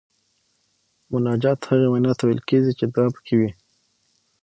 [1.11, 3.51] مناجات هغې وینا ته ویل کیږي چې دعا پکې وي.